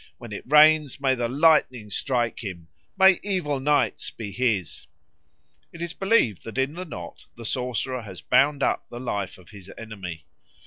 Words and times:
When 0.17 0.31
it 0.33 0.51
rains, 0.51 0.99
may 0.99 1.13
the 1.13 1.29
lightning 1.29 1.91
strike 1.91 2.43
him! 2.43 2.69
May 2.97 3.19
evil 3.21 3.59
nights 3.59 4.09
be 4.09 4.31
his!" 4.31 4.87
It 5.71 5.79
is 5.79 5.93
believed 5.93 6.43
that 6.45 6.57
in 6.57 6.73
the 6.73 6.85
knot 6.85 7.27
the 7.37 7.45
sorcerer 7.45 8.01
has 8.01 8.19
bound 8.19 8.63
up 8.63 8.89
the 8.89 8.99
life 8.99 9.37
of 9.37 9.49
his 9.51 9.71
enemy. 9.77 10.25